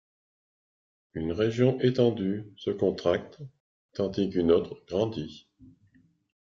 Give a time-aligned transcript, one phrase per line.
[1.13, 3.37] une région “étendue” se contracte
[3.93, 5.47] tandis qu'une autre grandit.